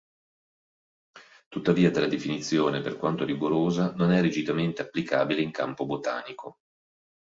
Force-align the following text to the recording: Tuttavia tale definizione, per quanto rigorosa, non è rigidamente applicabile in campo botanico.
Tuttavia 1.47 1.91
tale 1.91 2.07
definizione, 2.07 2.81
per 2.81 2.97
quanto 2.97 3.23
rigorosa, 3.23 3.93
non 3.93 4.11
è 4.11 4.19
rigidamente 4.19 4.81
applicabile 4.81 5.43
in 5.43 5.51
campo 5.51 5.85
botanico. 5.85 6.57